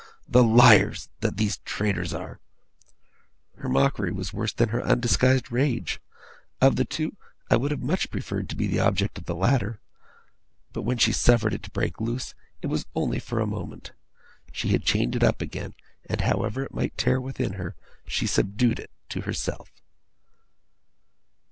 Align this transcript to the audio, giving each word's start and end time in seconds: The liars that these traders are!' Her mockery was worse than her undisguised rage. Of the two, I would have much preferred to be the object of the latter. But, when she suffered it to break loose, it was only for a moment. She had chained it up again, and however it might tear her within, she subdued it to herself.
The 0.27 0.41
liars 0.43 1.09
that 1.19 1.37
these 1.37 1.57
traders 1.59 2.11
are!' 2.11 2.39
Her 3.57 3.69
mockery 3.69 4.11
was 4.11 4.33
worse 4.33 4.51
than 4.51 4.69
her 4.69 4.81
undisguised 4.81 5.51
rage. 5.51 6.01
Of 6.59 6.75
the 6.75 6.85
two, 6.85 7.15
I 7.51 7.57
would 7.57 7.69
have 7.69 7.83
much 7.83 8.09
preferred 8.09 8.49
to 8.49 8.55
be 8.55 8.65
the 8.65 8.79
object 8.79 9.19
of 9.19 9.25
the 9.25 9.35
latter. 9.35 9.79
But, 10.73 10.81
when 10.81 10.97
she 10.97 11.11
suffered 11.11 11.53
it 11.53 11.61
to 11.61 11.69
break 11.69 12.01
loose, 12.01 12.33
it 12.63 12.67
was 12.67 12.87
only 12.95 13.19
for 13.19 13.39
a 13.39 13.45
moment. 13.45 13.91
She 14.51 14.69
had 14.69 14.83
chained 14.85 15.15
it 15.15 15.23
up 15.23 15.39
again, 15.39 15.75
and 16.09 16.21
however 16.21 16.63
it 16.63 16.73
might 16.73 16.97
tear 16.97 17.17
her 17.21 17.21
within, 17.21 17.73
she 18.07 18.25
subdued 18.25 18.79
it 18.79 18.89
to 19.09 19.21
herself. 19.21 19.69